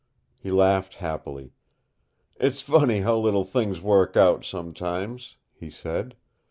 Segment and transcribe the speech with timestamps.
[0.39, 1.53] He laughed happily.
[2.39, 6.15] "It's funny how little things work out, sometimes," he said.